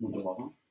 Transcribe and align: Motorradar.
Motorradar. 0.00 0.56